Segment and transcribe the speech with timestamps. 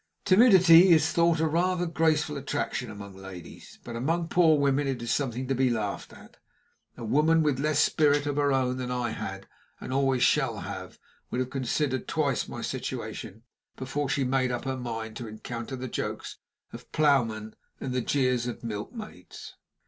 [0.25, 5.11] Timidity is thought rather a graceful attraction among ladies, but among poor women it is
[5.11, 6.37] something to be laughed at.
[6.97, 9.47] A woman with less spirit of her own than I had,
[9.79, 10.97] and always shall have,
[11.29, 13.43] would have considered twice in my situation
[13.75, 16.39] before she made up her mind to encounter the jokes
[16.73, 19.53] of plowmen and the jeers of milkmaids.